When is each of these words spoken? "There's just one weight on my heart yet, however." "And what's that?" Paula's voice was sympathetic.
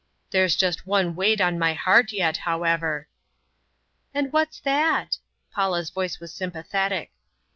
"There's 0.31 0.55
just 0.55 0.87
one 0.87 1.15
weight 1.15 1.39
on 1.39 1.59
my 1.59 1.75
heart 1.75 2.11
yet, 2.11 2.37
however." 2.37 3.07
"And 4.15 4.33
what's 4.33 4.59
that?" 4.61 5.19
Paula's 5.53 5.91
voice 5.91 6.19
was 6.19 6.33
sympathetic. 6.33 7.11